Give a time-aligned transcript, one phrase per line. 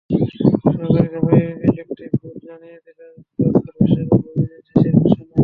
[0.73, 2.99] সহকারী রেফারির electric board জানিয়ে দিল
[3.33, 5.35] ক্লোসার বিশ্বকাপ অভিযান শেষের ঘোষণা।